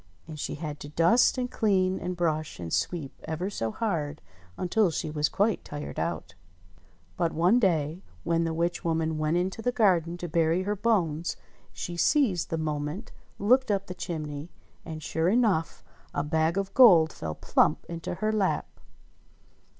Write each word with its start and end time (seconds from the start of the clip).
And 0.27 0.39
she 0.39 0.55
had 0.55 0.79
to 0.79 0.89
dust, 0.89 1.37
and 1.37 1.51
clean, 1.51 1.99
and 1.99 2.17
brush, 2.17 2.59
and 2.59 2.73
sweep 2.73 3.13
ever 3.25 3.51
so 3.51 3.69
hard, 3.71 4.19
until 4.57 4.89
she 4.89 5.11
was 5.11 5.29
quite 5.29 5.63
tired 5.63 5.99
out. 5.99 6.33
But 7.17 7.33
one 7.33 7.59
day, 7.59 8.01
when 8.23 8.43
the 8.43 8.51
witch 8.51 8.83
woman 8.83 9.19
went 9.19 9.37
into 9.37 9.61
the 9.61 9.71
garden 9.71 10.13
124 10.13 10.51
ENGLISH 10.53 10.65
FAIRY 10.65 10.75
TALES 10.75 10.81
to 10.81 10.87
bury 10.87 10.95
her 10.95 11.05
bones, 11.15 11.37
she 11.71 11.97
seized 11.97 12.49
the 12.49 12.57
moment, 12.57 13.11
looked 13.37 13.69
up 13.69 13.85
the 13.85 13.93
chim 13.93 14.25
ney, 14.25 14.49
and, 14.83 15.03
sure 15.03 15.29
enough, 15.29 15.83
a 16.15 16.23
bag 16.23 16.57
of 16.57 16.73
gold 16.73 17.13
fell 17.13 17.35
plump 17.35 17.85
into 17.87 18.15
her 18.15 18.31
lap 18.31 18.79